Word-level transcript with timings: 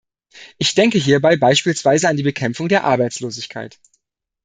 Ich 0.57 0.73
denke 0.73 0.97
hierbei 0.97 1.37
beispielsweise 1.37 2.09
an 2.09 2.17
die 2.17 2.23
Bekämpfung 2.23 2.67
der 2.67 2.85
Arbeitslosigkeit. 2.85 3.79